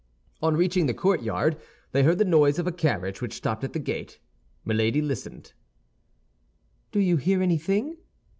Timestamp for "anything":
7.43-7.97